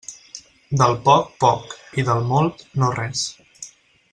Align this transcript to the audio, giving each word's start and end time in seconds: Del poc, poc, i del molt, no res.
Del 0.81 0.95
poc, 1.09 1.27
poc, 1.45 1.75
i 2.03 2.07
del 2.09 2.25
molt, 2.33 2.65
no 2.85 2.93
res. 2.99 3.25